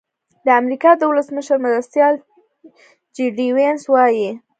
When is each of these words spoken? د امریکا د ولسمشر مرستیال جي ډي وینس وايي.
د 0.45 0.47
امریکا 0.61 0.91
د 0.97 1.01
ولسمشر 1.11 1.57
مرستیال 1.65 2.15
جي 3.15 3.25
ډي 3.35 3.47
وینس 3.55 3.83
وايي. 3.91 4.29